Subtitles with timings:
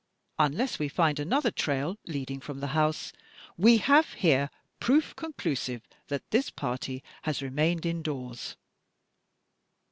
[0.39, 3.13] Unless we find another trail, leading from the house,
[3.55, 8.57] we have here proof conclusive that this party has remained indoors."